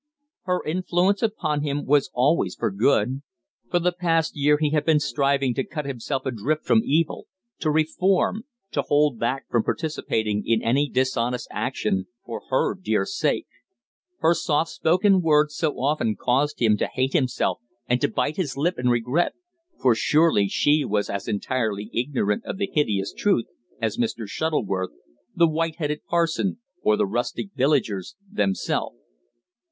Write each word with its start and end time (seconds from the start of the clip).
Her 0.45 0.63
influence 0.65 1.21
upon 1.21 1.61
him 1.61 1.85
was 1.85 2.09
always 2.15 2.55
for 2.55 2.71
good. 2.71 3.21
For 3.69 3.77
the 3.77 3.91
past 3.91 4.35
year 4.35 4.57
he 4.59 4.71
had 4.71 4.83
been 4.83 4.99
striving 4.99 5.53
to 5.53 5.63
cut 5.63 5.85
himself 5.85 6.25
adrift 6.25 6.65
from 6.65 6.81
evil, 6.83 7.27
to 7.59 7.69
reform, 7.69 8.45
to 8.71 8.81
hold 8.81 9.19
back 9.19 9.47
from 9.47 9.61
participating 9.63 10.41
in 10.43 10.63
any 10.63 10.89
dishonest 10.89 11.47
action 11.51 12.07
for 12.25 12.41
her 12.49 12.73
dear 12.73 13.05
sake. 13.05 13.45
Her 14.21 14.33
soft 14.33 14.71
spoken 14.71 15.21
words 15.21 15.55
so 15.55 15.79
often 15.79 16.15
caused 16.15 16.59
him 16.59 16.77
to 16.77 16.87
hate 16.91 17.13
himself 17.13 17.59
and 17.85 18.01
to 18.01 18.07
bite 18.09 18.37
his 18.37 18.57
lip 18.57 18.79
in 18.79 18.89
regret, 18.89 19.33
for 19.79 19.93
surely 19.93 20.47
she 20.47 20.83
was 20.83 21.11
as 21.11 21.27
entirely 21.27 21.91
ignorant 21.93 22.43
of 22.45 22.57
the 22.57 22.71
hideous 22.73 23.13
truth 23.13 23.45
as 23.79 23.97
Mr. 23.99 24.25
Shuttleworth, 24.27 24.93
the 25.35 25.47
white 25.47 25.75
headed 25.75 26.03
parson, 26.05 26.57
or 26.81 26.97
the 26.97 27.05
rustic 27.05 27.49
villagers 27.53 28.15
themselves. 28.27 28.97